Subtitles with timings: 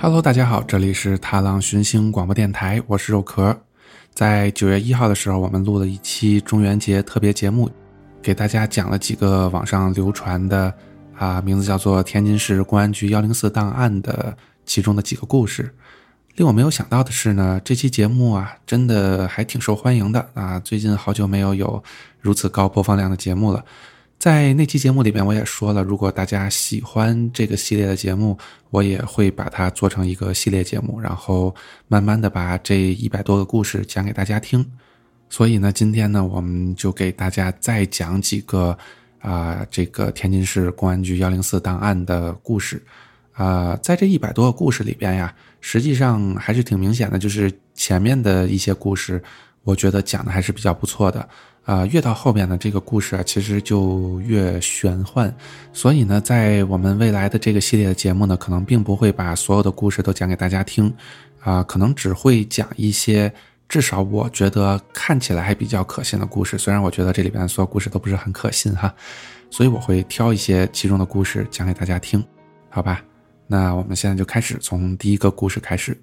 [0.00, 3.60] Hello，大家好，这里是踏浪寻星广播电台，我是肉壳。
[4.14, 7.68] 在九月一号的时候，我们录了一期中元节特别节目，
[8.22, 10.72] 给大家讲了几个网上流传的
[11.16, 15.74] 啊，名字叫做《天津市公安局幺零四档案》的其中的几个故事。
[16.36, 20.60] 令我没有想到的是呢，这期节目啊，真的还挺受欢迎的啊！
[20.60, 21.82] 最近好久没有有
[22.20, 23.64] 如此高播放量的节目了。
[24.18, 28.36] 在那期节目里边，我也说了，如果大家喜欢这个系列的节目，
[28.70, 31.54] 我也会把它做成一个系列节目，然后
[31.86, 34.64] 慢慢的把这一百多个故事讲给大家听。
[35.30, 38.76] 所以呢，今天呢，我们就给大家再讲几个
[39.20, 42.82] 啊，这个天津市公安局幺零四档案的故事。
[43.34, 49.22] 啊，在这一百多个故事里边呀，实际上还是挺明显的，就是前面的一些故事，
[49.62, 51.28] 我觉得讲的还是比较不错的。
[51.68, 55.30] 啊，越到后边呢，这个故事啊，其实就越玄幻。
[55.70, 60.90] 所以呢，在我们未来的这个系列的节目呢，可能并不会把所有的故事都讲给大家听，
[61.40, 63.30] 啊，可能只会讲一些
[63.68, 66.56] 至少我觉得看起来还比较可信的故事。
[66.56, 68.94] 虽然我觉得这里边所有故事都不是很可信哈，
[69.50, 72.24] 所以我会挑一些其中的故事讲给大家听，
[72.70, 73.04] 好吧？
[73.46, 75.94] 那我们现在就开始从第一个故事开始。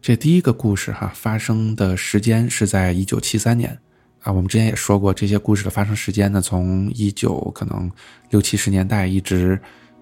[0.00, 3.76] 这第一个故事哈，发生的时间是在一九七三年。
[4.22, 7.90] 啊，我们之前也说过，这些故事的发生时间呢，从一九可能
[8.30, 9.58] 六七十年代一直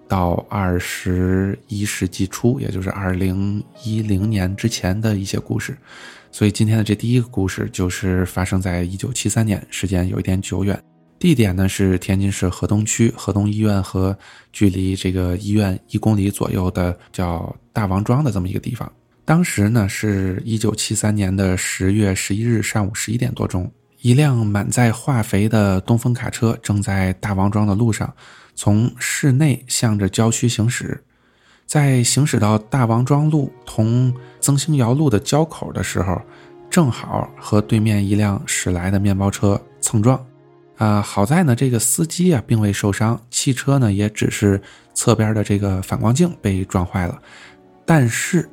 [0.07, 5.77] 到二十一世纪初，也就是二零一零年之前的一些故事。
[6.31, 10.77] 所以今天的这第一个故事就是发生在一九七三年，时间有一点久远。
[11.17, 14.17] 地点呢是天津市河东区河东医院和
[14.53, 18.91] 距离这个医院一公里左右的叫大王庄的这么一个地方。
[19.25, 23.69] 当时呢是一九七三年的十月十一日上午十一点多钟。
[24.01, 28.13] 一辆满载化肥的东风卡车正在大王庄的路上，
[28.55, 31.03] 从市内向着郊区行驶。
[31.65, 36.21] 在行驶到大王庄路同曾兴窑路的交口的时候，
[36.69, 40.25] 正好和对面一辆驶来的面包车蹭撞。
[40.77, 44.61] 啊，好在呢，这个司机啊并未受伤，汽车呢也只是
[44.93, 47.21] 侧边的这个反光镜被撞坏了。
[47.85, 48.49] 但是，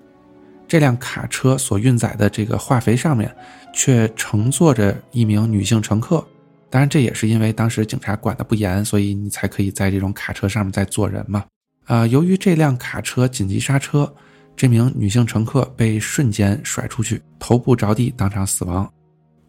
[0.67, 3.33] 这辆卡车所运载的这个化肥上面。
[3.77, 6.27] 却乘坐着一名女性乘客，
[6.71, 11.45] 当然这也是因为当时警察管的不严，所以你才可以在这种卡车上面再坐人嘛。
[11.85, 14.11] 啊，由于这辆卡车紧急刹车，
[14.57, 18.91] 这名女性乘客被瞬间甩出去，头部着地，当场死亡。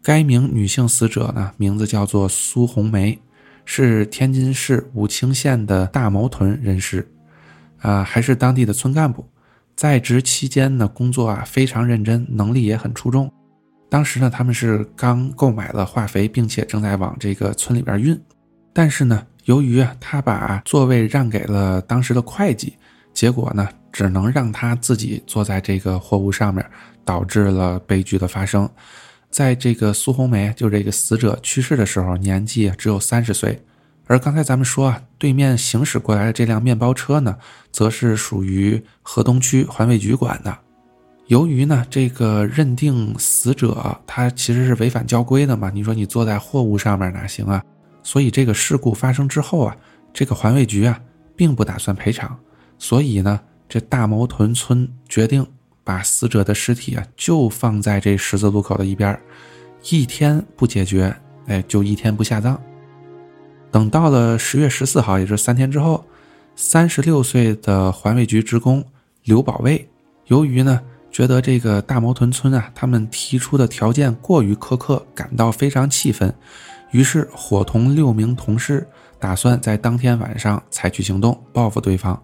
[0.02, 3.18] 该名女性死者呢，名字叫做苏红梅，
[3.64, 7.10] 是天津市武清县的大毛屯人士，
[7.80, 9.26] 啊，还是当地的村干部，
[9.74, 13.32] 在职期间呢，工作啊非常认真，能力也很出众。
[13.90, 18.18] 当时呢，他们是刚购买了化肥，并且正在往这个村里边运。
[18.72, 22.74] 但是呢，由于啊，他把座位让给了当时的会计，
[23.14, 26.64] 结果呢，只能让他自己坐在这个货物上面，
[27.04, 28.68] 导致了悲剧的发生。
[29.30, 33.62] 在这个苏红梅，就这个死者去世的时候，年纪只有三十岁。
[34.06, 37.36] 而刚才咱们说啊，对面行驶过来的这辆面包车呢，
[37.72, 40.58] 则是属于河东区环卫局管的。
[41.28, 47.62] 由于呢，这个认定死者他其实是违反交规的嘛，你说你坐在货物上面哪行啊？
[48.02, 49.76] 所以这个事故发生之后啊，
[50.10, 50.98] 这个环卫局啊
[51.36, 52.34] 并不打算赔偿，
[52.78, 53.38] 所以呢，
[53.68, 55.46] 这大毛屯村决定
[55.84, 59.20] 把死者的尸体啊就放在这十字路口的一边，
[59.90, 61.14] 一天不解决，
[61.46, 62.58] 哎，就一天不下葬。
[63.70, 66.02] 等到了十月十四号，也就是三天之后，
[66.56, 68.82] 三十六岁的环卫局职工
[69.24, 69.86] 刘保卫，
[70.28, 70.80] 由于呢。
[71.10, 76.32] 觉得这个大毛屯村啊，他们提出的条件过于苛刻，感到非常气愤，
[76.90, 78.86] 于是伙同六名同事，
[79.18, 82.22] 打算在当天晚上采取行动报复对方。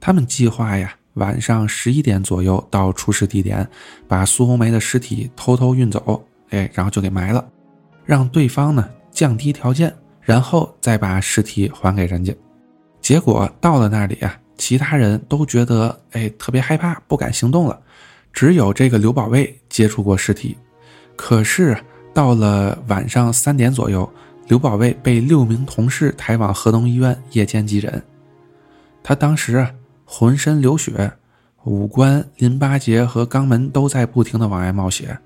[0.00, 3.66] 他们计划呀，晚上十一点左右到出事地点，
[4.08, 7.46] 把苏红梅的尸体偷偷运走，哎，然后就给埋了，
[8.04, 12.34] 让对方呢降低条件，然后再把尸体还给人家。
[13.00, 17.80] 结果到了那里啊，其他人都觉得哎特别害怕，不敢行动了。
[18.32, 20.56] 只有这个刘保卫接触过尸体，
[21.16, 21.76] 可是
[22.14, 24.10] 到了晚上三点左右，
[24.48, 28.02] 刘保卫被六名同事抬往河东医院夜间急诊。
[29.02, 29.66] 他当时
[30.04, 31.12] 浑身流血，
[31.64, 35.16] 五官、淋巴结和肛门都在不停的往外冒血，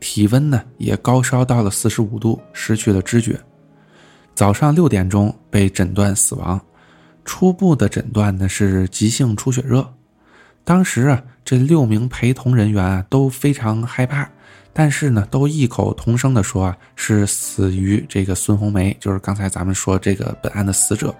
[0.00, 3.38] 体温呢也高烧到了四十五度，失去了知觉。
[4.34, 6.60] 早上六点钟被诊断死亡，
[7.24, 9.88] 初步的诊断呢是急性出血热。
[10.64, 14.26] 当时啊，这六名陪同人员啊都非常害怕，
[14.72, 21.14] 但是呢，都异口同声的说啊，是死于这个孙红梅，就是刚才咱们说这个本案的死者。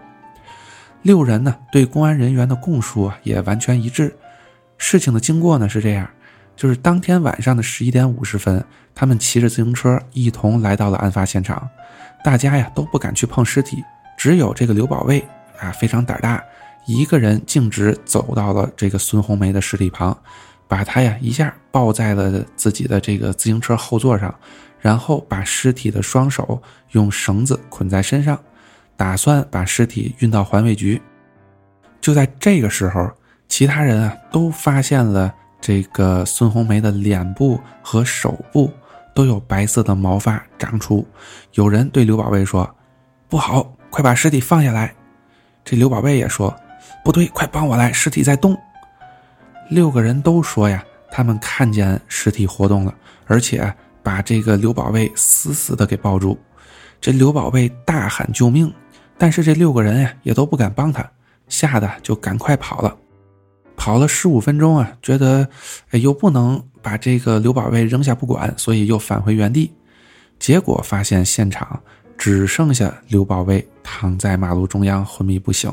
[1.03, 4.17] 六人呢对公安人员的供述啊也完全一致，
[4.79, 6.09] 事情的经过呢是这样，
[6.57, 11.69] 就是当天晚上的十一点五十分，他们骑着自行车一同来到了案发现场。
[12.25, 13.85] 大家呀都不敢去碰尸体，
[14.17, 15.23] 只有这个刘保卫
[15.61, 16.43] 啊非常胆大，
[16.87, 20.17] 一个人径直走到了这个孙红梅的尸体旁，
[20.69, 24.35] 把她呀一下抱在了自己的这个自行车后座上，
[24.81, 28.39] 然后把尸体的双手用绳子捆在身上，
[28.97, 31.01] 打算把尸体运到环卫局。
[32.01, 33.11] 就在这个时候。
[33.47, 38.73] 其他人啊都发现了这个孙红梅的脸部和手部
[39.15, 41.07] 都有白色的毛发长出。
[41.53, 42.69] 有人对刘宝贝说
[43.29, 44.93] ：“不好，快把尸体放下来。”
[45.63, 46.57] 这刘宝贝也说
[47.05, 48.59] ：“不对，快帮我来，尸体在动。”
[49.71, 52.95] 六个人都说呀，他们看见尸体活动了，
[53.27, 53.73] 而且
[54.03, 56.39] 把这个刘宝贝死死的给抱住。
[57.01, 58.73] 这刘宝贝大喊救命，
[59.19, 61.09] 但是这六个人呀也都不敢帮他，
[61.49, 62.97] 吓得就赶快跑了。
[63.77, 65.47] 跑了十五分钟啊，觉得，
[65.91, 69.73] 哎，又不能把这个刘宝贝扔下不管，所以又返回原地。
[70.39, 71.81] 结果发现现场
[72.17, 75.73] 只剩下刘宝贝躺在马路中央昏迷不醒，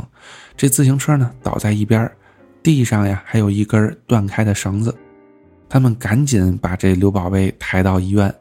[0.56, 2.12] 这自行车呢倒在一边，
[2.62, 4.96] 地上呀还有一根断开的绳子。
[5.68, 8.32] 他们赶紧把这刘宝贝抬到医院，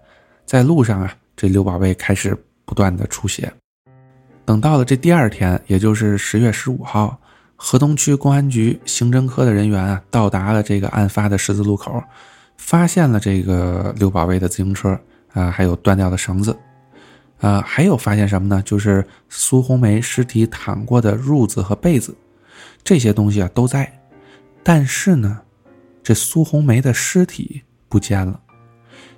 [0.45, 2.37] 在路上啊，这刘宝贝开始
[2.67, 3.51] 不断的出血。
[4.45, 7.19] 等到了这第二天，也就是十月十五号。
[7.63, 12.03] 河东区公安局刑侦科的人员啊，到达了这个案发的十字路口，
[12.57, 14.99] 发现了这个刘宝贝的自行车
[15.35, 16.57] 啊，还有断掉的绳子，
[17.41, 18.63] 啊，还有发现什么呢？
[18.63, 22.15] 就是苏红梅尸体躺过的褥子和被子，
[22.85, 24.01] 这些东西啊都在，
[24.63, 25.41] 但是呢，
[26.03, 28.41] 这苏红梅的尸体不见了。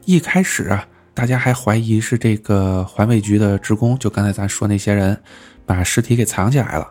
[0.05, 5.21] 一开始啊，大家还怀疑是这个环卫局的职工，就刚才咱说那些人，
[5.67, 6.89] 把尸体给藏起来了。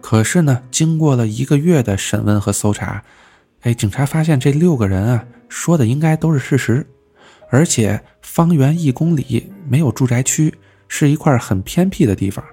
[0.00, 3.02] 可是呢，经过了一个月的审问和搜查，
[3.62, 6.86] 哎，警察发现这六个人啊说的应该都是事实，
[7.50, 10.52] 而且方圆一公里没有住宅区，
[10.88, 12.44] 是一块很偏僻的地方，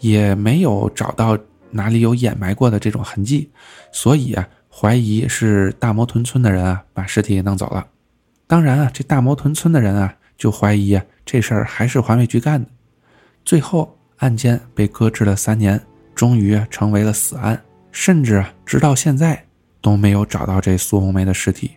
[0.00, 1.38] 也没有找到
[1.70, 3.50] 哪里有掩埋过的这种痕迹，
[3.92, 7.86] 所以啊，怀疑是大磨屯村的人啊把尸体给弄走了。
[8.46, 12.68] 当然啊，这大磨屯村的人啊就怀疑啊这事儿还是环卫局干的，
[13.44, 15.78] 最后案件被搁置了三年。
[16.14, 17.58] 终于成为了死案，
[17.90, 19.42] 甚至啊直到现在
[19.80, 21.70] 都没有找到这苏红梅的尸体。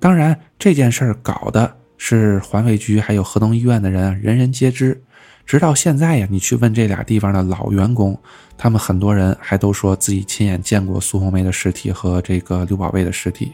[0.00, 5.02] 当然，这件事儿搞的是环卫局还有河东医院的人，人人皆知。
[5.44, 8.18] 直到现在呀，你去问这俩地方的老员工，
[8.58, 13.52] 他们很多人还都说自己亲眼见过苏红梅的尸体和这个刘宝贝的尸体。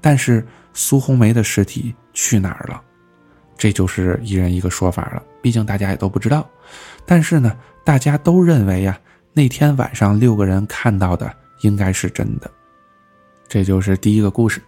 [0.00, 2.82] 但是苏红梅的尸体去哪儿了？
[3.56, 5.22] 这就是一人一个说法了。
[5.40, 6.48] 毕竟大家也都不知道。
[7.06, 8.98] 但是呢，大家都认为呀。
[9.34, 12.50] 那天晚上六个人看到的应该是真的，
[13.48, 14.60] 这就是第一个故事，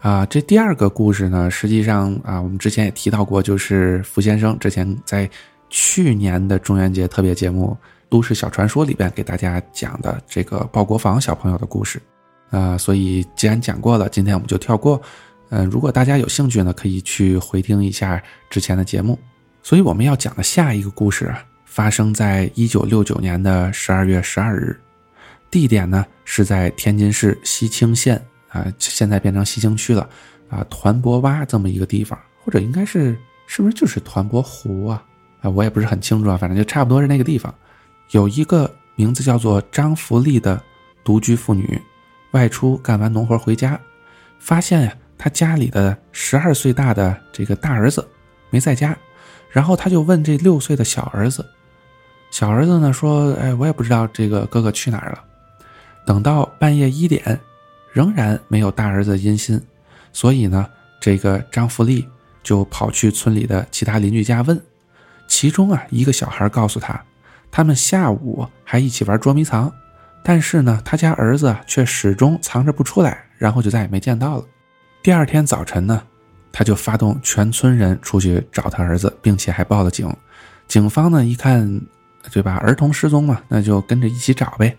[0.00, 5.28] 啊，这第二个故事呢，实际上啊，我们之前也提到过，就是福先生之前在
[5.68, 7.76] 去年的中元节特别节目
[8.08, 12.00] 《都市小传说》里边给大家讲的这个鲍国防小朋友的故事，
[12.48, 15.00] 啊，所以既然讲过了，今天我们就跳过，
[15.50, 19.18] 嗯，如果大家有兴趣呢，可以去回听一下之前的节目，
[19.62, 21.44] 所以我们要讲的下一个故事啊。
[21.66, 24.76] 发生在一九六九年的十二月十二日，
[25.52, 28.20] 地点呢是在天津市西青县。
[28.50, 30.08] 啊，现在变成西青区了
[30.48, 35.02] 啊，团泊洼这么一个地方，或者应该是是不是就是团泊湖啊？
[35.40, 37.54] 啊，我也不是很清楚啊，反正就差不多是那个地方。
[38.10, 40.60] 有一个名字叫做张福利的
[41.02, 41.80] 独居妇女，
[42.32, 43.80] 外出干完农活回家，
[44.38, 48.06] 发现呀，她家里的十二岁大的这个大儿子
[48.50, 48.96] 没在家，
[49.50, 51.44] 然后他就问这六岁的小儿子。
[52.30, 55.24] 小儿子呢说：“哎，我也不知道这个哥哥去哪儿了。”
[56.06, 57.38] 等到半夜一点，
[57.92, 59.60] 仍然没有大儿子音信，
[60.12, 60.66] 所以呢，
[61.00, 62.06] 这个张福利
[62.42, 64.60] 就跑去村里的其他邻居家问。
[65.26, 67.02] 其中啊，一个小孩告诉他，
[67.50, 69.72] 他们下午还一起玩捉迷藏，
[70.22, 74.44] 但是呢，他家儿子却始终藏着不出来，然后就再也没见到了。
[75.02, 76.02] 第二天早晨呢，
[76.52, 80.12] 他就发动全村人出去找他儿子，并且还报了警。
[80.66, 81.80] 警方呢一看。
[82.30, 82.56] 对吧？
[82.56, 84.76] 儿童失踪嘛，那就跟着一起找呗。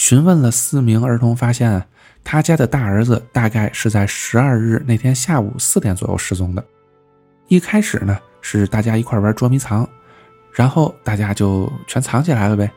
[0.00, 1.86] 询问了四名儿童，发现
[2.24, 6.64] 他家的大儿子大概是在十二日那天下午四点左右失踪的。
[7.48, 9.86] 一开始呢，是大家一块玩捉迷藏，
[10.54, 12.72] 然后大家就全藏起来了呗。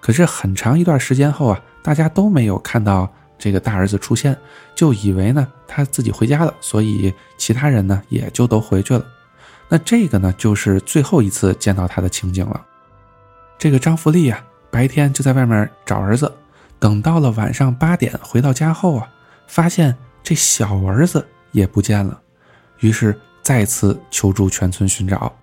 [0.00, 4.36] 可是很长一段时间后啊，大家都没有看到这个大儿子出现，
[4.74, 9.06] 就以为呢他自己回家了，所以其他人呢也就都回去了。
[9.68, 12.60] 那这个呢，就是最后一次见到他的情景了。
[13.56, 16.30] 这个张福利啊，白天就在外面找儿子，
[16.84, 19.08] 等到了晚上八点回到家后啊，
[19.46, 22.20] 发现这小儿子也不见了，
[22.80, 25.34] 于是再次求助全村寻找。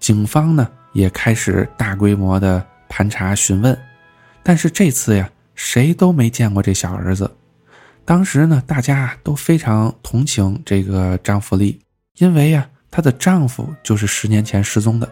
[0.00, 3.78] 警方呢也开始大规模的盘查询问，
[4.42, 7.30] 但是这次呀，谁都没见过这小儿子。
[8.04, 11.80] 当时呢，大家都非常同情这个张福利，
[12.18, 15.08] 因为呀，她的丈夫就是十年前失踪的，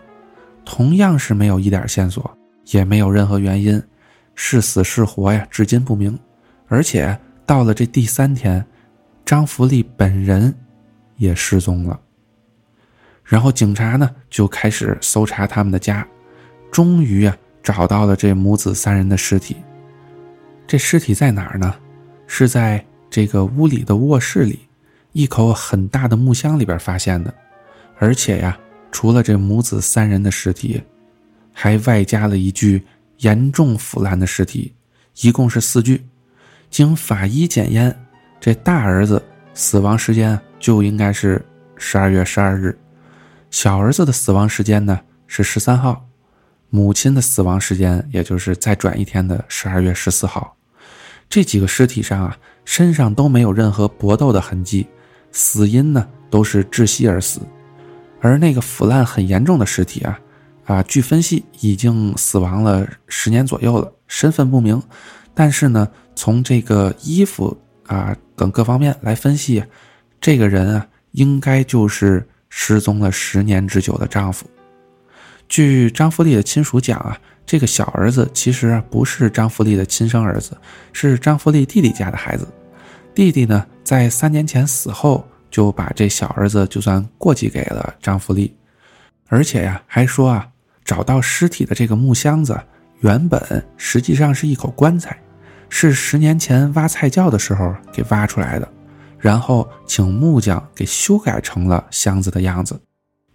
[0.64, 2.36] 同样是没有一点线索，
[2.72, 3.80] 也没有任何原因，
[4.38, 6.16] 是死是活呀，至今不明。
[6.68, 8.64] 而且到了这第三天。
[9.24, 10.54] 张福利本人
[11.18, 12.00] 也失踪了，
[13.22, 16.08] 然后警察呢就开始搜查他们的家，
[16.72, 19.54] 终于啊找到了这母子三人的尸体。
[20.66, 21.74] 这尸体在哪儿呢？
[22.26, 24.60] 是在这个屋里的卧室里，
[25.12, 27.34] 一口很大的木箱里边发现的。
[27.98, 28.58] 而且呀，
[28.90, 30.82] 除了这母子三人的尸体，
[31.52, 32.82] 还外加了一具
[33.18, 34.74] 严重腐烂的尸体，
[35.20, 36.06] 一共是四具。
[36.70, 37.96] 经法医检验。
[38.40, 39.20] 这大儿子
[39.52, 41.44] 死亡时间就应该是
[41.76, 42.78] 十二月十二日，
[43.50, 46.06] 小儿子的死亡时间呢是十三号，
[46.70, 50.56] 母亲的死亡时间也就是再转一天的十二月十四号。
[51.28, 54.86] 这几个尸体上啊，身上都没有任何搏斗的痕迹，
[55.32, 57.40] 死因呢都是窒息而死。
[58.20, 60.16] 而那个腐烂很严重的尸体啊，
[60.68, 64.80] 啊，据分析已经死亡了十年左右了，身份不明。
[65.34, 67.58] 但是呢，从这个衣服。
[67.88, 69.64] 啊，等各方面来分析，
[70.20, 74.44] 这个人啊，应该就是失踪了十年之久的丈夫。
[75.48, 80.54] 据张福利的亲属讲啊，这个小儿子其实不是张福利的亲生儿子，
[80.92, 82.46] 是张福利弟弟家的孩子。
[83.14, 88.54] 弟弟呢，在三年前死后，就把这小儿子就算过继给了张福利，
[89.28, 90.46] 而且呀，还说啊，
[90.88, 92.58] 找到尸体的这个木箱子，
[93.00, 95.14] 原本实际上是一口棺材。
[95.68, 98.66] 是十年前挖菜窖的时候给挖出来的，
[99.18, 102.80] 然后请木匠给修改成了箱子的样子。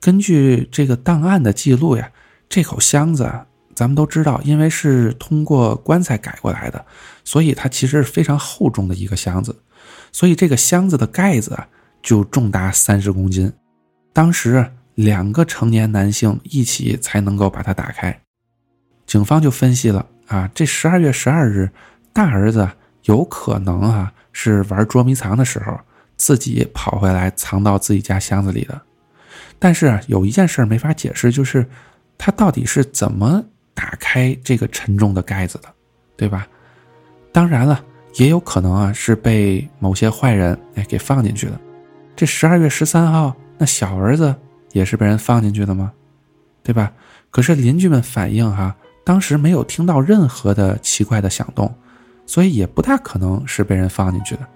[0.02, 2.10] 根据这个档案的记录呀，
[2.50, 3.32] 这口箱子
[3.76, 6.84] 咱们都知道，因为是通过棺材改过来的，
[7.24, 9.56] 所以它其实是非常厚重的一个箱子。
[10.12, 11.56] 所以这个箱子的盖子
[12.02, 13.54] 就重达三十公斤，
[14.12, 18.18] 当时两个成年男性一起才能够把它打开。
[19.06, 21.70] 警方就分析了啊，这十二月十二日。
[22.16, 22.70] 大儿子
[23.06, 25.76] 有可能啊是玩捉迷藏的时候
[26.16, 28.80] 自己跑回来藏到自己家箱子里的，
[29.58, 31.68] 但是有一件事没法解释，就是
[32.20, 35.68] 他到底是怎么打开这个沉重的盖子的，
[36.16, 36.48] 对吧？
[37.32, 37.84] 当然了，
[38.18, 41.60] 也有可能啊是被某些坏人哎给放进去的。
[42.16, 44.36] 这十二月十三号，那小儿子
[44.74, 45.94] 也是被人放进去的吗？
[46.62, 46.92] 对吧？
[47.32, 48.76] 可是邻居们反映哈，
[49.06, 51.74] 当时没有听到任何的奇怪的响动。
[52.26, 54.48] 所以也不大可能是被人放进去的。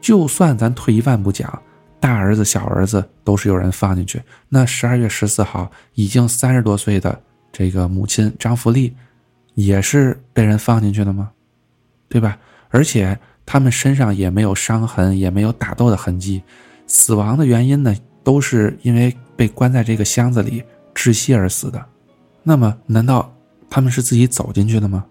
[0.00, 1.62] 就算咱退一万步讲，
[2.00, 7.16] 大儿子、小儿子都是有人放进去，那十二月十四号已经三十多岁的
[7.52, 8.96] 这个母亲张福利，
[9.54, 11.30] 也是被人放进去的吗？
[12.08, 12.36] 对吧？
[12.70, 16.42] 而且他们身上也没有伤痕，也没有打斗的痕迹，
[16.88, 21.82] 死亡的原因呢，都是因为被关在这个箱子里窒息而死的。
[22.42, 23.32] 那么，难道
[23.70, 25.06] 他们是自己走进去的吗？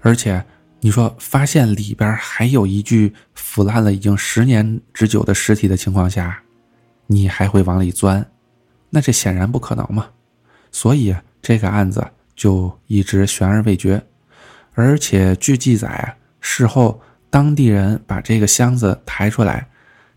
[0.00, 0.42] 而且。
[0.82, 6.42] 你说发现里边还有一具腐烂了已经十年之久的尸体的情况下，
[7.06, 8.26] 你还会往里钻？
[8.88, 10.08] 那这显然不可能嘛。
[10.72, 12.02] 所以这个案子
[12.34, 14.02] 就一直悬而未决。
[14.72, 16.98] 而且据记载，事后
[17.28, 19.68] 当地人把这个箱子抬出来，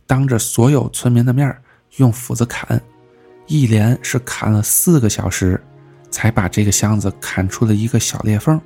[0.08, 1.54] 当着所有村民的面
[1.98, 2.82] 用斧子砍，
[3.48, 5.62] 一连是砍了四个小时，
[6.10, 8.60] 才把这个箱子砍出了一个小裂缝。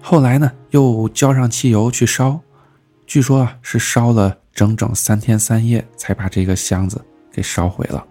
[0.00, 2.40] 后来呢，又浇上汽油去烧，
[3.06, 7.00] 据说啊是烧了整整三天三夜才把这个箱子
[7.32, 8.04] 给烧毁了。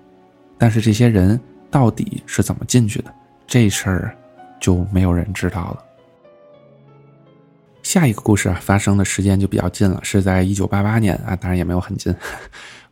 [0.57, 3.13] 但是这些人到底是怎么进去的，
[3.45, 4.17] 这事儿
[4.59, 5.83] 就没有人知道了。
[7.83, 12.13] 下一个故事啊，发生的时间就比较近了，是在一九八八年啊，当然也没有很近，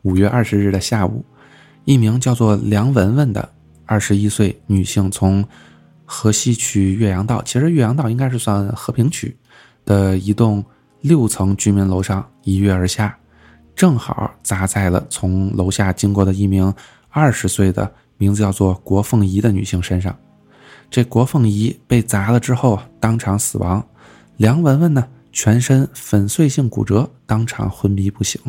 [0.03, 1.25] 五月二十日的下午，
[1.85, 3.47] 一名叫做梁文文的
[3.85, 5.45] 二十一岁女性从。
[6.07, 9.35] 河西区岳阳道，其实岳阳道应该是算和平区
[9.85, 10.63] 的一栋
[11.01, 13.17] 六层居民楼上一跃而下，
[13.75, 16.71] 正好砸在了从楼下经过的一名
[17.09, 20.15] 二十岁的名字叫做郭凤仪的女性身上。
[20.91, 23.83] 这郭凤仪被砸了之后当场死亡，
[24.37, 28.39] 梁文文呢全身粉碎性骨折，当场昏迷不醒。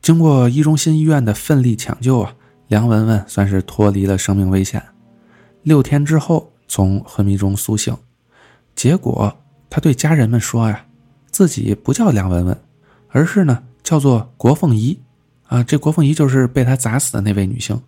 [0.00, 2.34] 经过一中心医院的奋力抢救啊，
[2.72, 4.82] 梁文文算是脱离了生命危险。
[5.62, 6.50] 六天之后。
[6.68, 7.94] 从昏迷中苏醒，
[8.74, 9.36] 结果
[9.68, 10.86] 他对家人们说呀，
[11.30, 12.58] 自己不叫梁文文，
[13.10, 14.98] 而是呢叫做国凤仪，
[15.48, 17.78] 啊，这国凤仪就是被他砸死的那位女性。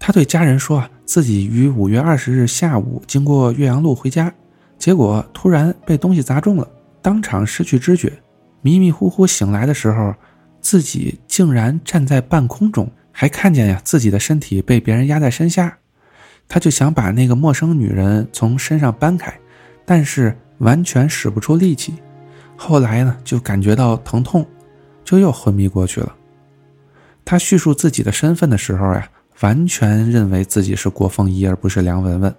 [0.00, 4.34] 他对家人说啊，自己于五月二十日下午经过岳阳路回家，
[4.80, 6.68] 结果突然被东西砸中了，
[7.00, 8.20] 当场失去知觉，
[8.62, 10.12] 迷迷糊糊醒来的时候，
[10.60, 15.78] 自己竟然站在半空中，还看见呀自己的身体被别人压在身下。
[16.48, 19.32] 他就想把那个陌生女人从身上搬开，
[19.86, 21.94] 但是完全使不出力气。
[22.56, 24.46] 后来呢，就感觉到疼痛，
[25.04, 26.14] 就又昏迷过去了。
[27.24, 29.08] 他叙述自己的身份的时候呀，
[29.40, 32.34] 完全认为自己是郭凤仪，而不是梁文文。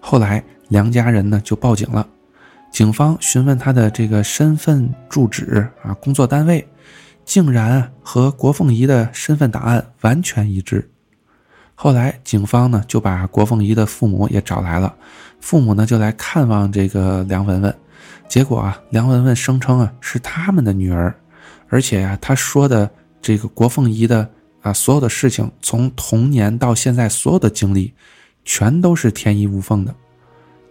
[0.00, 2.08] 后来梁家人呢就报警了，
[2.72, 6.66] 警方询问他的这个身份、住址啊、工作单位，
[7.24, 10.90] 竟然和郭凤仪的身份档案完全一致。
[11.74, 14.94] 后来警方呢就把郭凤仪的父母也找来了，
[15.40, 17.74] 父母呢就来看望这个梁文文。
[18.28, 21.14] 结果啊，梁文文声称啊是他们的女儿，
[21.68, 22.88] 而且呀，他说的
[23.20, 24.28] 这个国凤仪的
[24.62, 27.92] 啊所有的事情，从童年到现在所有的经历，
[28.44, 29.94] 全都是天衣无缝的。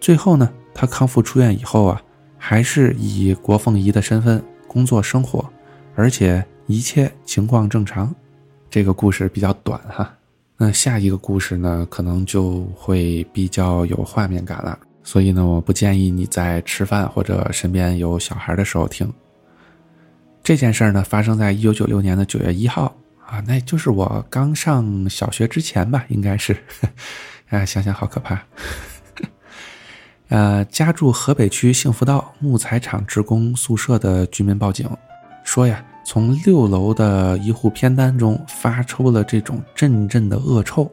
[0.00, 2.02] 最后呢，他康复出院以后啊，
[2.38, 5.48] 还是以国凤仪的身份工作生活，
[5.94, 8.14] 而且一切情况正常。
[8.70, 10.12] 这个故事比较短哈，
[10.56, 14.76] 那下一个故事呢，可能就会比较有画面感了。
[15.04, 19.12] 所以呢，我不建议你在吃饭或者身边有小孩的时候听。
[20.42, 22.92] 这件事儿呢，发生在一九九六年的九月一号
[23.24, 26.56] 啊，那就是我刚上小学之前吧，应该是。
[27.50, 28.42] 啊， 想想好可怕。
[30.30, 34.88] 呃，家住河北区幸福道木材厂职工宿舍的居民报警，
[35.44, 40.90] 说呀，从六楼的一户偏单中发出了这种阵阵的恶臭。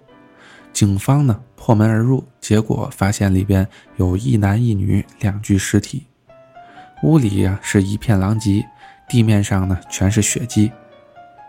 [0.71, 6.05] 警方呢破门而入，结果发现里边有一男一女两具尸体，
[7.01, 8.63] 屋里呀是一片狼藉，
[9.09, 10.71] 地面上呢全是血迹。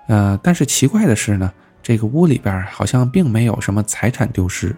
[0.06, 4.74] 呃，但是奇怪的是呢，这个屋里边好像并没有什么财产丢失。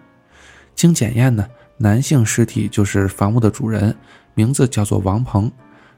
[0.75, 3.97] 经检验呢，男性尸体就是房屋的主人，
[4.35, 5.49] 名字叫做王鹏；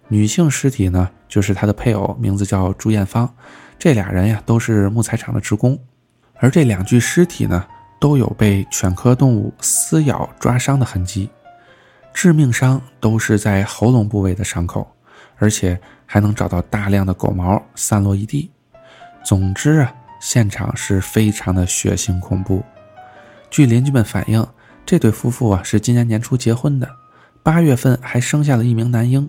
[0.09, 3.33] 女性尸体呢就是他的配偶，名字叫朱艳芳。
[3.79, 5.79] 这俩人呀都是木材厂的职工，
[6.37, 7.64] 而这两具尸体呢。
[7.99, 11.31] 都有被犬科动物撕咬、抓伤的痕迹，
[12.12, 14.87] 致命伤都是在喉咙部位的伤口，
[15.38, 18.51] 而且还能找到大量的狗毛散落一地。
[19.25, 22.62] 总之啊，现场是非常的血腥恐怖。
[23.49, 24.47] 据邻居们反映，
[24.85, 26.87] 这对夫妇啊是今年年初结婚的，
[27.42, 29.27] 八月份还生下了一名男婴，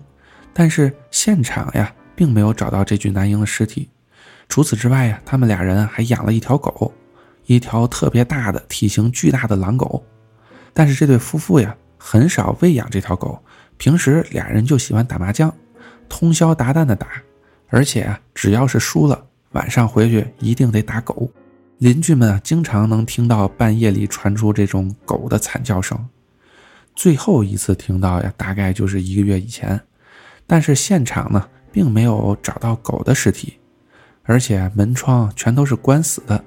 [0.52, 3.88] 但是现场呀并没有找到这具男婴的尸体。
[4.48, 6.92] 除此之外呀，他们俩人还养了一条狗。
[7.46, 10.04] 一条特别大的、体型巨大的狼狗，
[10.74, 13.42] 但是这对夫妇呀很少喂养这条狗，
[13.78, 15.50] 平时俩人就喜欢打麻将，
[16.10, 17.06] 通宵达旦的打，
[17.68, 21.32] 而且啊只要是输了，晚上回去一定得打狗。
[21.78, 26.06] 邻居们啊经常能听到半夜里传出这种狗的惨叫声，
[26.94, 29.80] 最后一次听到呀大概就是一个月以前，
[30.48, 33.56] 但是现场呢并没有找到狗的尸体，
[34.24, 36.42] 而且门窗全都是关死的。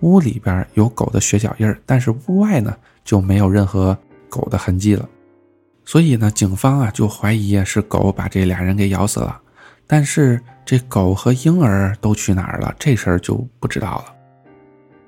[0.00, 3.96] 屋里边有狗的血脚印但是屋外呢就没有任何
[4.28, 5.08] 狗的痕迹了，
[5.84, 9.40] 所以呢，警方啊就怀疑是狗把这俩人给咬死了。
[9.86, 12.74] 但是这狗和婴儿都去哪儿了？
[12.78, 14.14] 这事儿就不知道了。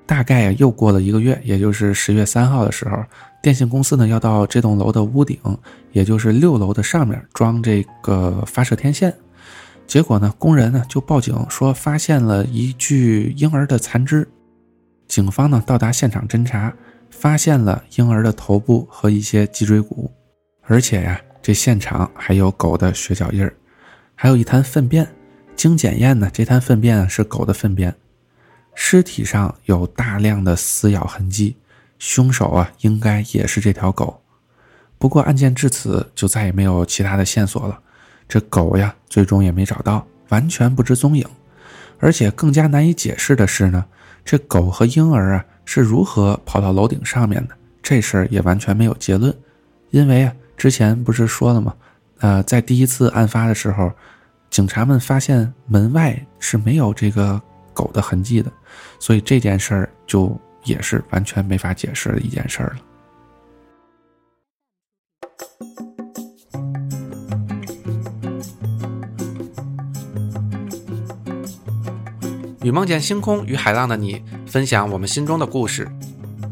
[0.05, 3.03] 大概又过了一个月，也就是十月三号的时候，
[3.47, 5.39] 电信公司呢要到这栋楼的屋顶，
[5.93, 9.13] 也就是六楼的上面装这个发射天线。
[9.85, 14.27] 结果呢，工人呢就报警说发现了一具婴儿的残肢。
[15.07, 16.73] 警方呢到达现场侦查，
[17.09, 20.11] 发现了婴儿的头部和一些脊椎骨，
[20.63, 23.55] 而且呀，这现场还有狗的血脚印儿，
[24.13, 25.07] 还有一滩粪便。
[25.55, 27.95] 经检验呢，这滩粪便是狗的粪便。
[28.75, 31.55] 尸体上有大量的撕咬痕迹，
[31.99, 34.21] 凶手啊应该也是这条狗。
[34.97, 37.79] 不过案件至此就再也没有其他的线索了，
[38.27, 41.25] 这狗呀最终也没找到，完全不知踪影。
[41.99, 43.85] 而且更加难以解释的是呢。
[44.23, 47.55] 这狗和婴儿啊是如何跑到楼顶上面的？
[47.81, 49.33] 这事儿也完全没有结论，
[49.91, 51.73] 因为啊，之前不是说了吗？
[52.19, 53.89] 呃，在第一次案发的时候，
[54.49, 57.41] 警察们发现门外是没有这个
[57.73, 58.51] 狗的痕迹的，
[58.99, 62.81] 所以这件事儿就也是完全没法解释的一件事儿了。
[72.63, 75.87] 与梦见星空与海浪的你，分享我们心中的故事。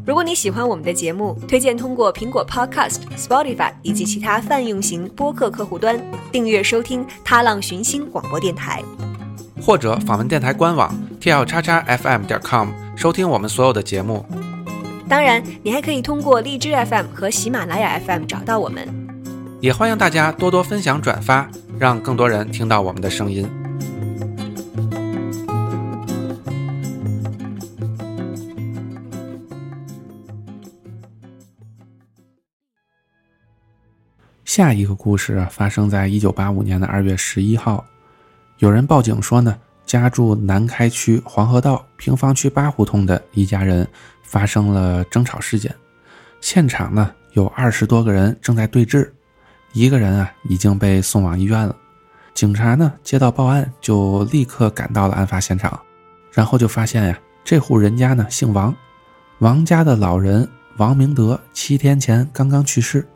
[0.07, 5.99] 如果你喜欢我们的节目，推荐通过苹果 Podcast、Spotify 以及其他泛用型播客客户端
[6.31, 8.81] 订阅收听《踏浪寻星广播电台》。
[9.61, 14.23] 或者访问电台官网 t l 叉叉 fm 点 com 收听我们所有的节目。
[15.09, 18.87] 当然，你还可以通过荔枝 FM 和喜马拉雅 FM 找到我们。
[19.59, 23.49] 也欢迎大家多多分享转发，让更多人听到我们的声音。
[34.43, 37.83] 下一个故事发生在一九八五年的二月十一号，
[38.59, 43.87] 有人报警说呢，家住南开区黄河道平房区八胡同的一家人
[44.23, 45.73] 发生了争吵事件，
[46.41, 49.09] 现场呢有二十多个人正在对峙，
[49.73, 51.75] 一个人啊已经被送往医院了。
[52.33, 55.79] 警察呢接到报案就立刻赶到了案发现场，
[56.31, 58.75] 然后就发现呀，这户人家呢姓王，
[59.39, 63.07] 王家的老人王明德七天前刚刚去世。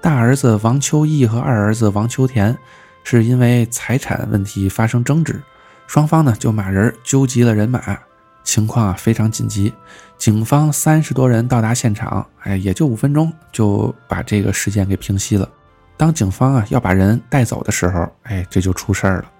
[0.00, 2.56] 大儿子王秋义和二儿子王秋田
[3.02, 5.40] 是因为财产问题发生争执，
[5.88, 7.98] 双方呢就马人纠集了人马，
[8.44, 9.72] 情况啊非常紧急。
[10.18, 15.48] 警方三十多人到达现场，哎，也就五分钟就把这个事件给平息了。
[15.96, 19.30] 当警方啊要把人带走的时候，哎，这就出事儿了。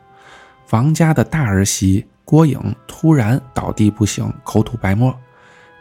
[0.70, 5.14] 王家的大儿媳郭颖突然倒地不醒，口吐白沫。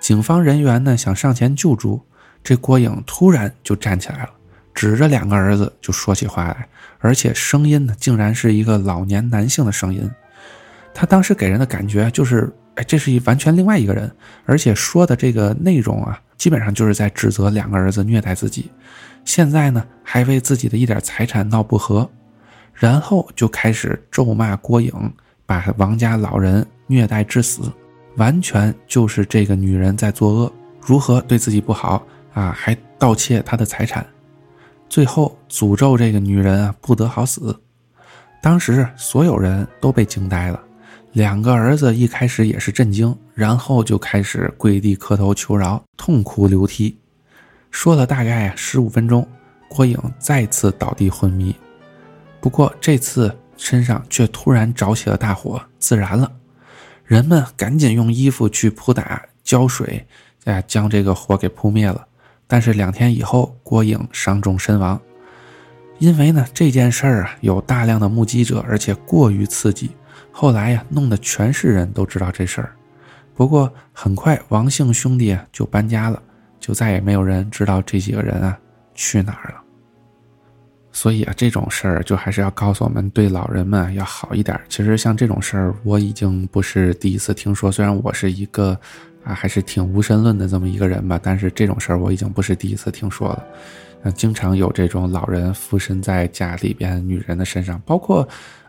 [0.02, 2.02] 警方人员呢想上前救助，
[2.44, 4.30] 这郭颖突然就站起来了。
[4.76, 6.68] 指着两个儿子就说起话来，
[7.00, 10.12] 而且声音呢，竟然是一个老年男性的声音。
[11.00, 14.12] 他当时给人的感觉就是，哎，这是一完全另外一个人，
[14.48, 18.72] 而且说的这个内容啊，基本上就是在指责两个儿子虐待自己。
[19.24, 22.10] 现在呢，还为自己的一点财产闹不和，
[22.74, 24.92] 然后就开始咒骂郭颖，
[25.46, 27.72] 把王家老人虐待致死，
[28.16, 34.04] 完全就是这个女人在作恶，如何对自己不好啊，还盗窃她的财产。
[34.90, 37.56] 最后诅咒这个女人啊不得好死，
[38.42, 40.64] 当时所有人都被惊呆了。
[41.18, 46.96] 两个儿子一开始也是震惊，然后就开始跪地磕头求饶，痛哭流涕。
[47.72, 49.28] 说了大概十五分钟，
[49.68, 51.56] 郭颖再次倒地昏迷。
[52.40, 56.32] 不过这次身上却突然着起了大火，自燃了。
[57.04, 60.06] 人们赶紧用衣服去扑打浇水，
[60.44, 62.06] 哎，将这个火给扑灭了。
[62.46, 65.02] 但是两天以后，郭颖伤重身亡。
[65.98, 69.90] 因为呢这件事儿啊有大量的目击者，而且过于刺激，
[70.40, 72.70] 后来呀弄得全市人都知道这事儿。
[73.34, 76.22] 不过很快王姓兄弟啊就搬家了，
[76.60, 78.56] 就再也没有人知道这几个人啊
[78.94, 79.60] 去哪儿了。
[80.92, 84.60] 所以啊这种事儿就还是要告诉我们，对老人们要好一点。
[84.70, 88.80] 其实像这种事儿，我已经不是第一次听说，虽然我是一个。
[89.24, 93.46] 啊，还是挺无神论的这么一个人吧，但是这种事儿我已经不是第一次听说了。
[94.04, 98.26] 嗯，经常有这种老人附身在家里边女人的身上，包括，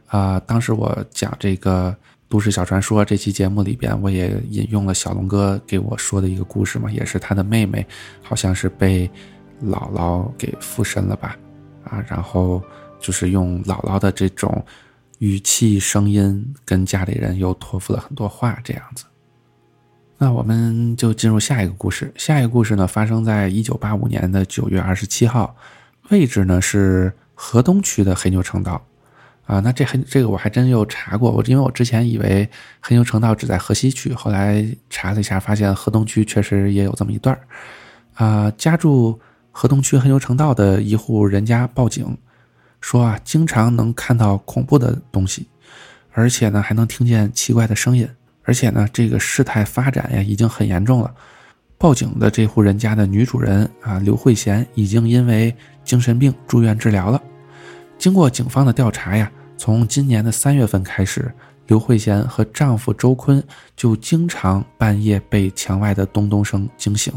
[0.09, 1.97] 啊，当时我讲这个
[2.29, 7.87] 都市小传说这期节目里边，我也引用了小龙哥给我说的一个故事嘛，也是他的妹妹，
[8.23, 9.09] 好像是被
[9.65, 11.37] 姥姥给附身了吧，
[11.85, 12.63] 啊，然后
[12.99, 14.65] 就是用姥姥的这种
[15.19, 19.05] 语气声音跟家里人又托付了很多话，这样子。
[20.17, 22.13] 那我们就进入下一个故事。
[22.17, 25.55] 下一个故事呢，发生在一九八五年的九月二十七号，
[26.11, 28.85] 位置呢是河东区的黑牛城道。
[29.49, 32.47] 啊，那这黑这个我还真又查过，我因为我之前以为
[32.83, 37.37] 黑牛城道只在河西区，后来查了一下，发现河东区确实也有这么一段
[38.13, 39.19] 啊，家住
[39.51, 42.15] 河东区黑牛城道的一户人家报警，
[42.83, 45.49] 说啊，经常能看到恐怖的东西，
[46.13, 48.07] 而且呢还能听见奇怪的声音。
[48.43, 51.11] 而且呢，这个事态发展呀，已经很严重了。
[51.79, 57.23] 报警的这户人家的女主人啊，刘慧贤已经因为精神病住院治疗了。
[57.99, 61.31] 经过警方的调查呀，从今年的三月份开始，
[61.67, 63.43] 刘慧贤和丈夫周坤
[63.77, 67.13] 就经常半夜被墙外的咚咚声惊醒。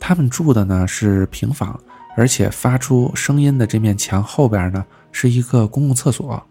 [0.00, 1.80] 他们住的呢是平房，
[2.16, 6.44] 而且发出声音的这面墙后边呢是一个公共厕所。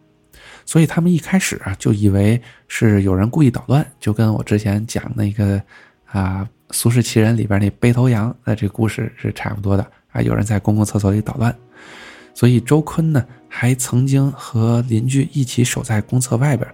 [0.65, 5.62] 所以他们一开始啊就以为是有人故意捣乱，就跟我之前讲那个
[6.05, 11.53] 啊《苏轼奇人》里边那背头羊的这故事是差不多的啊，有人在公共厕所里捣乱。
[12.36, 16.69] 所以周坤呢还曾经和邻居一起守在公厕外边，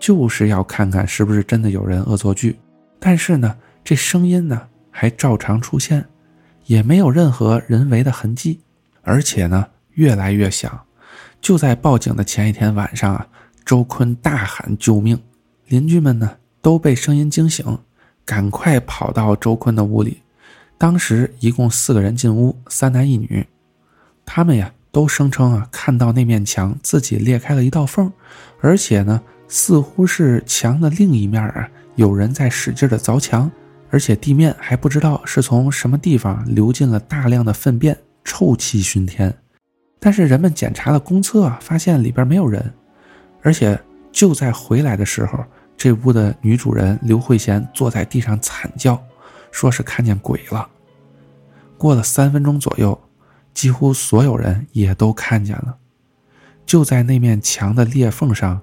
[0.00, 2.58] 就是要看看是不是真的有人恶作剧。
[2.98, 6.04] 但是呢，这声音呢还照常出现，
[6.64, 8.60] 也没有任何人为的痕迹，
[9.02, 10.80] 而且呢越来越响。
[11.40, 13.26] 就在报警的前一天晚上啊，
[13.64, 15.20] 周坤大喊救命，
[15.66, 17.78] 邻居们呢都被声音惊醒，
[18.24, 20.22] 赶快跑到周坤的屋里。
[20.78, 23.46] 当时一共四个人进屋，三男一女，
[24.24, 28.12] 他们呀都声称啊看到那面墙自己裂开了一道缝，
[28.60, 33.50] 而且呢似乎是墙的另一面啊，有人在使劲的凿墙，
[33.90, 39.34] 而且地面还不知道是从什么地方流进了大量的粪便，臭气熏天。
[39.98, 42.72] 但是人们检查了公厕啊，发现里边没有人，
[43.42, 45.42] 而且就在回来的时候，
[45.76, 49.02] 这屋的女主人刘慧贤坐在地上惨叫，
[49.50, 50.68] 说是看见鬼了。
[51.78, 53.00] 过了三分钟左右，
[53.54, 55.76] 几乎所有人也都看见了，
[56.66, 58.60] 就在那面墙的裂缝上，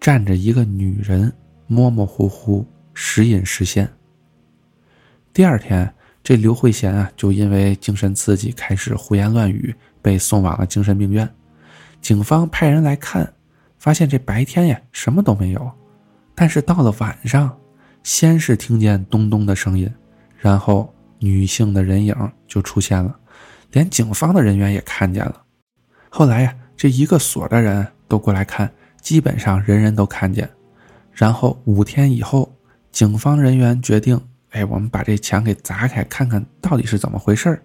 [0.00, 1.32] 站着一个女人，
[1.66, 3.90] 模模糊糊，时隐时现。
[5.32, 9.74] 第二天，这刘慧贤啊，就因为精神刺激开始胡言乱语。
[10.02, 11.28] 被送往了精神病院，
[12.00, 13.30] 警方派人来看，
[13.78, 15.70] 发现这白天呀什么都没有，
[16.34, 17.54] 但是到了晚上，
[18.02, 19.92] 先是听见咚咚的声音，
[20.38, 22.16] 然后女性的人影
[22.48, 23.14] 就出现了，
[23.72, 25.42] 连警方的人员也看见了。
[26.08, 30.48] 后来呀，这一个所的人都过来看，基本上人人都看见。
[31.12, 32.54] 然后五天以后，
[32.90, 37.60] 警方人员决定，哎，我们把这墙给砸开，看看到底是怎么回事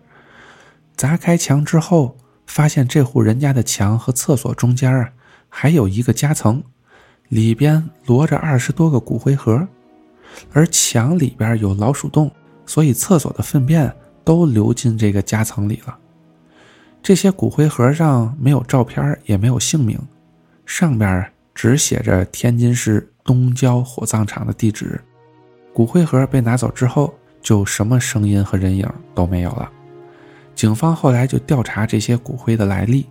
[0.96, 2.18] 砸开墙之后。
[2.48, 5.12] 发现这户人家的墙和厕所中间啊，
[5.50, 6.64] 还有一个夹层，
[7.28, 9.68] 里边摞着二十多个骨灰盒，
[10.54, 12.32] 而墙里边有老鼠洞，
[12.68, 13.92] 所以厕所的粪便
[14.26, 15.98] 都流进这个夹层里了。
[17.02, 19.98] 这些骨灰盒上没有照片，也没有姓名，
[20.66, 25.00] 上边只写着天津市东郊火葬场的地址。
[25.72, 29.72] 骨灰盒被拿走之后，就什么声音和人影都没有了。
[30.56, 33.06] 警方后来就调查这些骨灰的来历，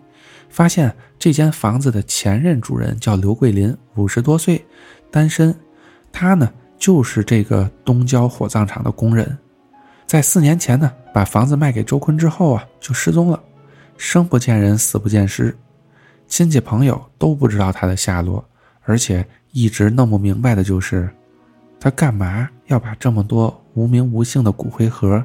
[0.49, 4.65] 发现这间房子的前任主人叫刘桂林，五十多岁，
[5.11, 5.55] 单身。
[6.11, 9.37] 他呢就是这个东郊火葬场的工人，
[10.07, 13.43] 在四年前呢把房子卖给周坤之后啊就失踪了，
[13.97, 15.57] 生不见人，死不见尸，
[16.29, 18.45] 亲戚朋友都不知道他的下落，
[18.83, 21.09] 而且一直弄不明白的就是，
[21.81, 25.25] 他干嘛要把这么多无名无姓的骨灰盒？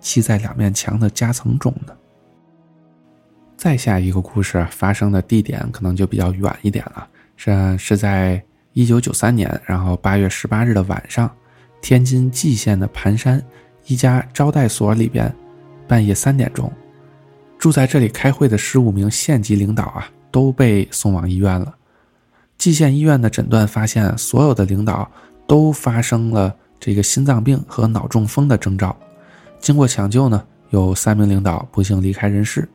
[0.00, 1.92] 砌在两面墙的夹层中呢。
[3.54, 11.30] 再下一个故事发生的地点可能就比较远一点了，是是在一九九三年，然后八月十八日的晚上，
[11.82, 13.42] 天津蓟县的盘山
[13.90, 15.34] 一家招待所里边，
[15.88, 16.72] 半夜三点钟，
[17.58, 21.74] 住在这里开会的十五名县级领导啊都被送往医院了。
[22.56, 25.10] 蓟县医院的诊断发现，所有的领导
[25.44, 28.96] 都发生了这个心脏病和脑中风的征兆。
[29.58, 32.68] 经过抢救呢，有三名领导不幸离开人世，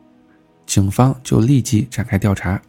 [0.65, 2.61] 警方就立即展开调查，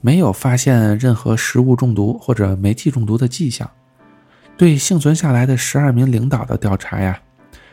[0.00, 3.70] 没有发现任何食物中毒或者煤气中毒的迹象。
[4.56, 7.20] 对幸存下来的十二名领导的调查呀，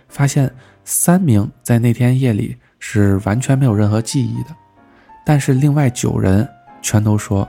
[0.08, 4.50] 发现三名在那天夜里是完全没有任何记忆的，
[5.26, 6.48] 但是另外九人
[6.82, 7.48] 全都说，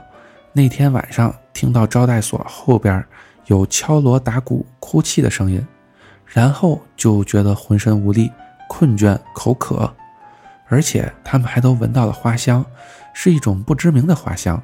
[0.53, 3.03] 那天晚上听到招待所后边
[3.45, 5.65] 有敲锣打鼓、哭泣的声音。
[6.25, 8.29] 然后就觉得浑身无力、
[8.67, 9.89] 困倦、口渴，
[10.67, 12.65] 而且他们还都闻到了花香，
[13.13, 14.61] 是一种不知名的花香。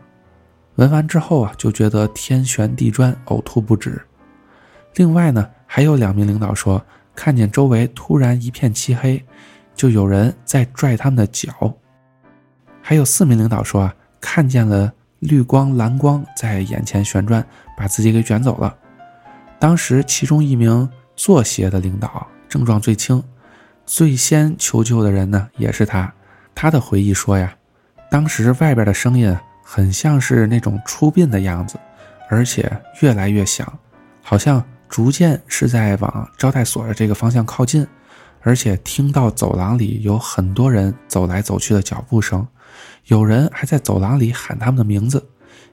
[0.76, 4.02] 闻完之后啊，就觉得天旋地转、呕吐不止。
[4.96, 9.24] 另外呢，还有两名领导说，看见周围突然一片漆黑，
[9.76, 11.74] 就有人在拽他们的脚。
[12.82, 17.46] 还有四名领导说啊，看见了绿光、蓝光在眼前旋转，
[17.78, 18.76] 把自己给卷走了。
[19.60, 20.90] 当时其中一名。
[21.16, 23.24] 作协的领导症状最轻，
[23.86, 26.12] 最先求救的人呢也是他。
[26.56, 27.54] 他的回忆说呀，
[28.10, 31.78] 当时外边的声音很像是那种出殡的样子，
[32.32, 32.68] 而且
[33.02, 33.72] 越来越响，
[34.24, 37.88] 好像逐渐是在往招待所的这个方向靠近，
[38.42, 42.48] 而且听到走廊里有很多人走来走去的脚步声，
[43.06, 45.28] 有人还在走廊里喊他们的名字，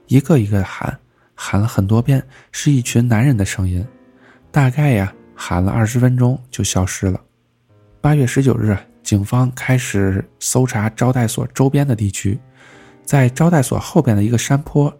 [0.07, 0.97] 一个一个的喊，
[1.35, 3.85] 喊了很多遍，是一群男人的声音，
[4.51, 5.13] 大概呀。
[5.43, 7.19] 喊了二十分钟就消失了。
[7.99, 12.39] 八月十九日，警方开始搜查招待所周边的地区，
[13.03, 14.95] 在招待所后边的一个山坡，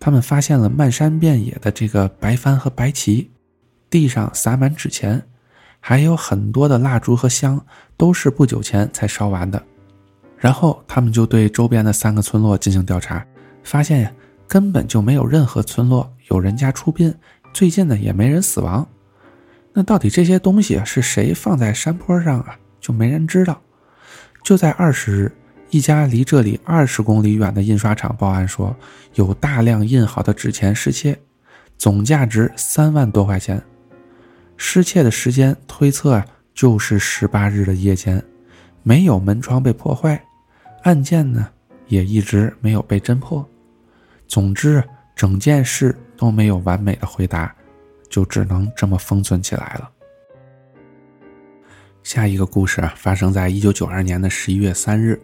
[0.00, 3.30] 他们发现了漫山遍野的这个白帆和白旗，
[3.90, 5.22] 地上撒满纸钱，
[5.80, 7.64] 还有很多的蜡烛和香，
[7.96, 9.62] 都是不久前才烧完的。
[10.36, 13.26] 然后他们就对周边的三个村落进行调查，
[13.64, 14.12] 发现呀，
[14.46, 17.12] 根本就没有任何村落有人家出殡，
[17.52, 18.86] 最近呢也没人死亡。
[19.72, 22.56] 那到底这些东西是谁放在山坡上啊？
[22.80, 23.60] 就没人知道。
[24.44, 25.32] 就在二十日，
[25.70, 28.74] 一家离这里二十公里远的印刷厂报案说，
[29.14, 31.18] 有大量印好的纸钱失窃，
[31.76, 33.62] 总价值三万多块钱。
[34.58, 38.22] 失窃的时间推测啊，就是十八日的夜间，
[38.82, 40.22] 没有门窗被破坏，
[40.82, 41.48] 案件呢
[41.86, 43.48] 也一直没有被侦破。
[44.26, 47.54] 总之，整件事都没有完美的回答，
[48.10, 49.88] 就只能这么封存起来了。
[52.02, 55.20] 下一个故事啊，发生在一九九二年的十一月三日，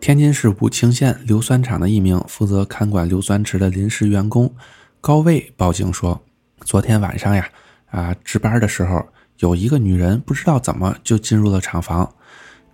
[0.00, 4.54] 天津市武清县硫酸厂的一名负责看管硫酸池的临时员工
[5.00, 6.22] 高卫报警说，
[6.60, 7.48] 昨天晚上呀，
[7.94, 9.06] 啊值班的时候，
[9.38, 12.12] 有一个女人不知道怎么就进入了厂房，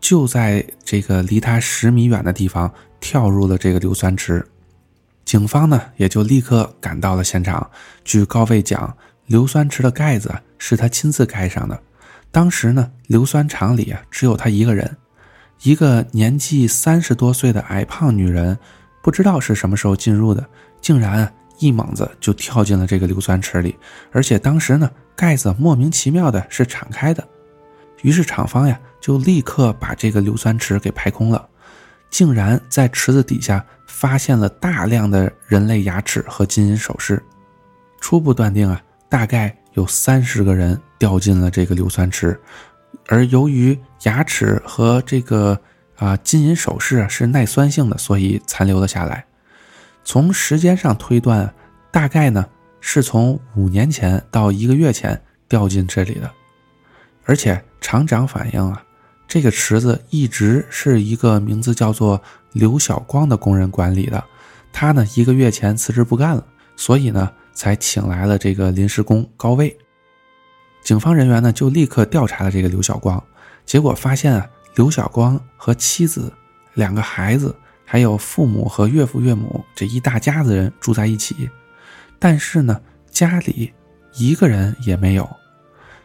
[0.00, 4.44] 就在这个离他十米远的地方跳入了这个硫酸池。
[5.26, 7.70] 警方呢也就立刻赶到了现场。
[8.02, 11.78] 据高卫讲，硫酸池的盖子是他亲自盖上的。
[12.32, 14.96] 当时呢，硫酸厂里啊只有他一个人，
[15.62, 18.58] 一个年纪三十多岁的矮胖女人，
[19.02, 20.48] 不知道是什么时候进入的，
[20.80, 23.76] 竟然一猛子就跳进了这个硫酸池里，
[24.10, 27.22] 而且当时呢盖子莫名其妙的是敞开的，
[28.02, 31.48] 于是厂方呀就立刻把这个硫酸池给排空了，
[32.10, 37.22] 竟然在池子底下发现了大量的人类牙齿和金银首饰，
[38.00, 40.76] 初步断定啊大概有三十个人。
[41.00, 42.38] 掉进了这个硫酸池，
[43.08, 45.58] 而由于牙齿和这个
[45.96, 49.24] 啊金银首饰是耐酸性的，所以残留了下来。
[50.04, 51.52] 从时间上推断，
[51.90, 52.44] 大概呢
[52.80, 56.30] 是从五年前到一个月前掉进这里的。
[57.24, 58.82] 而且厂长反映啊，
[59.28, 62.20] 这个池子一直是一个名字叫做
[62.52, 64.24] 刘晓光的工人管理的，
[64.72, 66.44] 他呢一个月前辞职不干了，
[66.76, 69.76] 所以呢才请来了这个临时工高卫。
[70.82, 73.22] 警方人员呢就立刻调查了这个刘晓光，
[73.64, 76.32] 结果发现啊，刘晓光和妻子、
[76.74, 77.54] 两个孩子，
[77.92, 81.50] 还有父母和岳父岳母这一大家子人住在一起，
[82.20, 83.72] 但是呢，家里
[84.14, 85.28] 一个人也没有。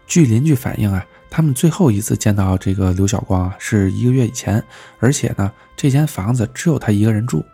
[0.07, 4.63] 据邻居反映啊，他们最后一次见到这个刘晓光啊，是一个月以前，
[4.97, 7.45] 而且呢，这间房子只有他一个人住。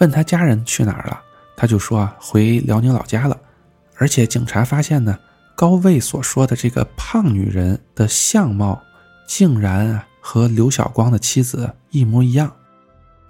[0.00, 1.20] 问他家人去哪儿了，
[1.54, 3.38] 他就说啊，回辽宁老家了。
[3.96, 5.18] 而且警察发现呢。
[5.56, 8.82] 高卫所说的这个胖女人的相貌，
[9.28, 12.50] 竟然啊和刘晓光的妻子一模一样。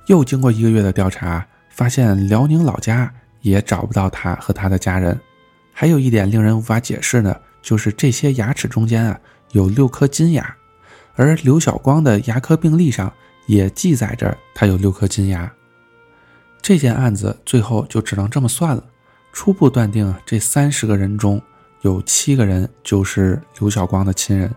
[0.07, 5.19] 又经过一个月的调查，发现辽宁老家也找不到他和他的家人。
[5.73, 9.19] 还有一点令人无法解释的，就是这些牙齿中间啊
[9.53, 10.57] 有六颗金牙，
[11.15, 13.13] 而刘晓光的牙科病历上
[13.47, 15.51] 也记载着他有六颗金牙。
[16.63, 18.85] 这件案子最后就只能这么算了。
[19.33, 21.41] 初步断定，这三十个人中。
[21.81, 24.51] 有七个人就是刘晓光的亲人，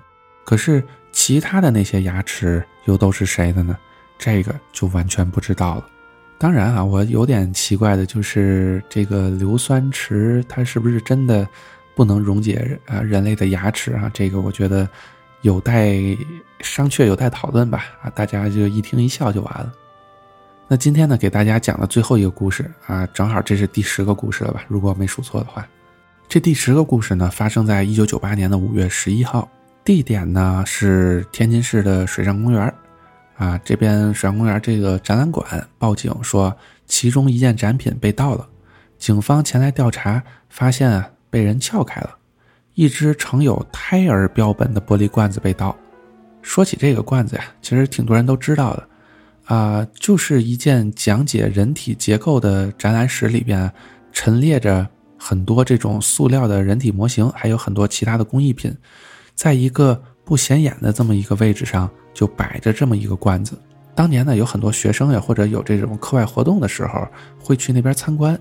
[0.46, 0.82] 可是
[1.12, 3.78] 其他的那些牙齿又都是谁的呢？
[4.18, 5.86] 这个就完全不知道了。
[6.38, 11.48] 当然啊，我有点奇怪的就是这个硫酸池它是不是真的
[11.96, 14.10] 不能溶解啊人类的牙齿啊？
[14.14, 14.88] 这个我觉得
[15.42, 15.96] 有待
[16.60, 17.86] 商榷，有待讨论吧。
[18.02, 19.74] 啊，大家就一听一笑就完了。
[20.68, 24.64] 那今天呢，给大家讲的最后一个故事啊，正好这是第十个故事了吧？
[24.68, 25.68] 如果没数错的话。
[26.30, 29.50] 这第十个故事呢，发生在一九九八年的五月十一号，
[29.84, 32.72] 地点呢是天津市的水上公园
[33.38, 38.48] 啊，这边水上公园这个展览馆报警说，其中一件展品被盗了，
[38.98, 42.16] 警方前来调查，发现啊被人撬开了，
[42.74, 45.76] 一只盛有胎儿标本的玻璃罐子被盗。
[46.42, 48.88] 说起这个罐子呀，其实挺多人都知道的，
[49.46, 53.72] 啊，就是一件讲解人体结构的展览室里边
[54.12, 54.88] 陈列着。
[55.20, 58.72] 很多这种塑料的人体模型，还有很多其他的工艺品，
[59.34, 63.56] 在一个不显眼的这么一个位置上，就摆着这么一个罐子。
[63.94, 67.08] 当年呢，有很多学生呀，或者有这种课外活动的时候，
[67.40, 68.36] 会去那边参观。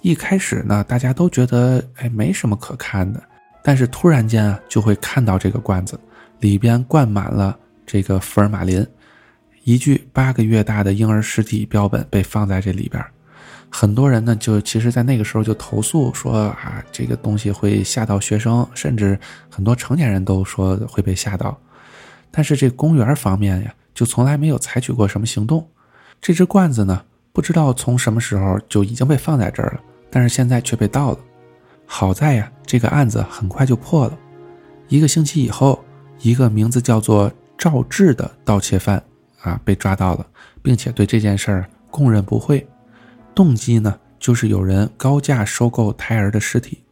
[0.00, 3.22] 一开始呢，大家都觉得哎没什么可看的，
[3.62, 5.96] 但是突然间啊，就会看到这个罐子
[6.40, 8.84] 里边灌满了这个福尔马林，
[9.62, 13.00] 一具八个月大的婴儿尸体标本被放在这里边。
[13.70, 19.18] 很多人呢，就其实，在那个时候就投诉说啊，这个东西会吓到学生，甚至
[19.50, 21.58] 很多成年人都说会被吓到。
[22.36, 25.64] 但是这公园方面呀，就从来没有采取过什么行动。
[26.20, 29.80] 这只罐子呢，不知道从什么时候就已经被放在这儿了，
[30.10, 31.18] 但是现在却被盗了。
[31.86, 34.18] 好在呀，这个案子很快就破了。
[34.88, 35.84] 一个星期以后，
[36.18, 39.00] 一个名字叫做赵志的盗窃犯
[39.42, 40.26] 啊被抓到了，
[40.60, 42.66] 并且对这件事儿供认不讳。
[43.34, 46.82] 动机呢，就是有人高价收购胎儿的尸体，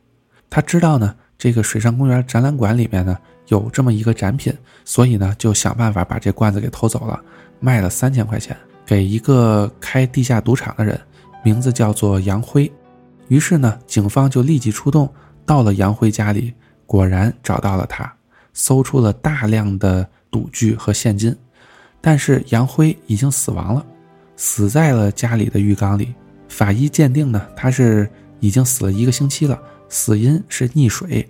[0.48, 3.18] 他知道呢，这个水上公园展览馆里面呢
[3.48, 4.52] 有这么一个展品，
[4.84, 7.20] 所以呢就想办法把这罐子给偷走了，
[7.60, 11.00] 卖了三千块钱给一个开地下赌场的人，
[11.44, 12.70] 名字叫做杨辉。
[13.28, 15.12] 于是呢，警方就立即出动，
[15.46, 16.52] 到了杨辉家里，
[16.86, 18.12] 果然找到了他，
[18.52, 21.34] 搜出了大量的赌具和现金，
[22.00, 23.84] 但是杨辉已经死亡了，
[24.36, 26.14] 死在了家里的浴缸里。
[26.48, 31.26] 法医鉴定呢，他是已经死了一个星期了，死因是溺水。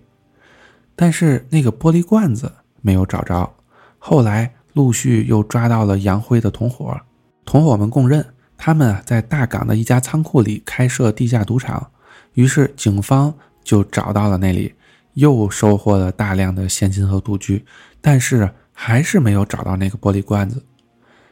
[0.94, 3.52] 但是那个玻璃罐子没有找着。
[3.98, 7.00] 后来陆续又抓到了杨辉的同伙，
[7.44, 8.24] 同伙们供认，
[8.56, 11.90] 他们啊在大港的一家仓库里开设地下赌场。
[12.34, 14.74] 于是警方就找到了那里，
[15.14, 17.64] 又收获了大量的现金和赌具，
[18.00, 20.64] 但是还是没有找到那个玻璃罐子。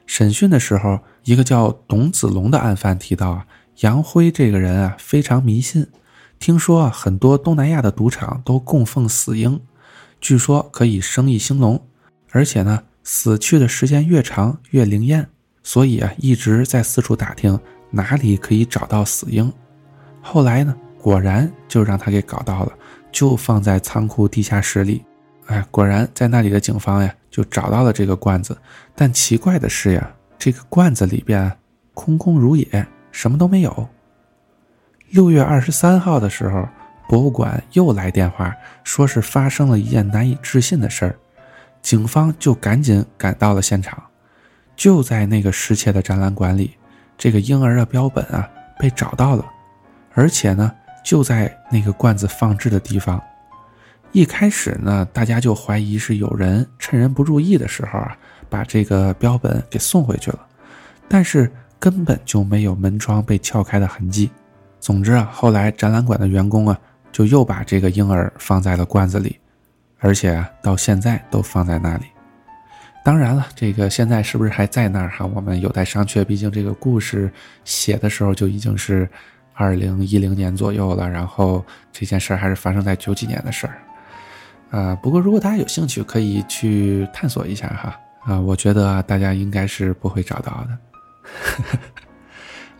[0.06, 3.46] 审讯的时候，一个叫董子龙的案犯提到啊，
[3.80, 5.86] 杨辉这个人啊非常迷信，
[6.40, 9.60] 听说啊很多东南亚的赌场都供奉死婴，
[10.22, 11.80] 据说可以生意兴隆，
[12.32, 15.28] 而且呢死去的时间越长越灵验，
[15.62, 17.60] 所以啊一直在四处打听
[17.90, 19.52] 哪里可以找到死婴。
[20.22, 20.74] 后来呢？
[20.98, 22.72] 果然就让他给搞到了，
[23.10, 25.02] 就放在仓库地下室里。
[25.46, 28.56] 哎，果然在那里的警方呀，就找到了这个罐子。
[28.94, 31.50] 但奇怪的是呀，这个罐子里边
[31.94, 33.88] 空空如也，什么都没有。
[35.10, 36.68] 六月二十三号的时候，
[37.08, 38.54] 博物馆又来电话，
[38.84, 41.16] 说是发生了一件难以置信的事儿。
[41.82, 44.00] 警方就赶紧赶到了现场，
[44.76, 46.76] 就在那个失窃的展览馆里，
[47.18, 48.48] 这个婴儿的标本啊
[48.78, 49.44] 被找到了，
[50.14, 50.72] 而且呢。
[51.02, 53.18] 就在那个罐子放置的地方，
[54.12, 58.14] 一开始呢，大家就怀疑是有人趁人不注意的时候啊，
[58.50, 60.38] 把这个标本给送回去了，
[61.08, 64.30] 但是根本就没有门窗被撬开的痕迹。
[64.80, 66.78] 总之啊，后来展览馆的员工啊，
[67.12, 69.38] 就又把这个婴儿放在了罐子里，
[69.98, 72.06] 而且到现在都放在那里。
[73.04, 75.24] 当然了，这个现在是不是还在那儿哈？
[75.26, 76.24] 我们有待商榷。
[76.24, 77.30] 毕竟这个故事
[77.64, 79.08] 写的时候就已经是。
[79.52, 81.62] 二零一零年左右了，然后
[81.92, 83.76] 这件事儿还是发生在九几年的事儿，
[84.70, 90.78] 啊，不过如果大家有兴趣，可以去探索一下哈，啊，我觉得大家应该是不会找到的，
[91.44, 91.78] 呵 呵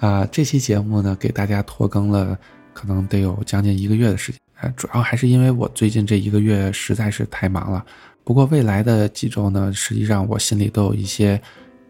[0.01, 2.37] 啊，这期节目呢，给大家拖更了，
[2.73, 7.85] 可能得有将近一个月的时间，啊，主要还是因为我最近这一个月实在是太忙了，
[8.25, 11.41] 不过未来的几周呢，实际上我心里都有一些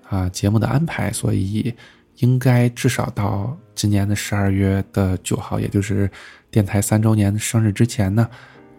[0.08, 1.74] 啊节目的安排，所以。
[2.16, 6.10] 应该至少到今年的十二月的九号，也就是
[6.50, 8.28] 电台三周年的生日之前呢，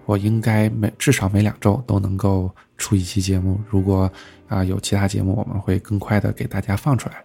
[0.05, 3.59] 我应该每至少每两周都能够出一期节目。
[3.67, 4.07] 如果
[4.47, 7.15] 啊有其他节目，我们会更快的给大家放出来。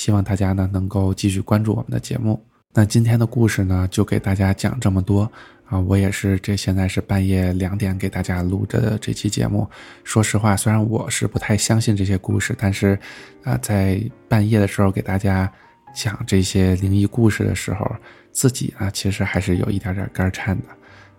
[0.00, 2.42] 希望大家呢能够继续关注我们的节目。
[2.72, 5.30] 那今天的故事呢，就给大家讲这么多。
[5.66, 9.68] 啊，我也是，这现在是半夜两点给大家录着的这期节目。
[10.02, 12.98] 说实话，虽然我是不太相信这些故事，但是，
[13.44, 15.52] 啊，在半夜的时候给大家
[15.94, 17.86] 讲这些灵异故事的时候，
[18.32, 20.64] 自己啊其实还是有一点点肝颤的，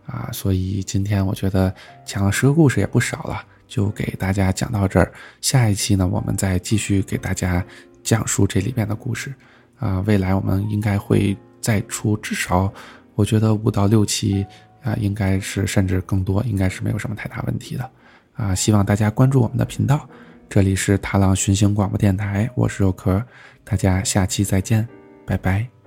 [0.07, 1.71] 啊，所以今天我觉得
[2.03, 5.13] 讲了十个故事也不少了，就给大家讲到这儿。
[5.39, 7.63] 下一期呢，我们再继续给大家
[8.03, 9.33] 讲述这里面的故事。
[9.79, 12.71] 啊，未来我们应该会再出至少。
[13.15, 14.45] 我觉得五到六期
[14.83, 17.91] 啊，应该是甚至更多，应该是没有什么太大问题的，
[18.33, 20.07] 啊，希望大家关注我们的频道，
[20.49, 23.23] 这里是踏浪寻星广播电台，我是肉壳，
[23.63, 24.87] 大家下期再见，
[25.25, 25.80] 拜拜。